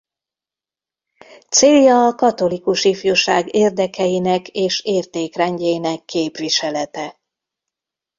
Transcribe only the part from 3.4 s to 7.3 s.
érdekeinek és értékrendjének képviselete.